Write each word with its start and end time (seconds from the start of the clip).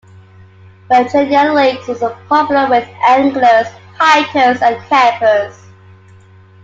Virginia 0.89 1.53
Lakes 1.53 1.87
is 1.87 1.99
popular 2.27 2.67
with 2.67 2.89
anglers, 3.07 3.67
hikers, 3.99 4.59
and 4.63 4.75
campers. 4.89 5.55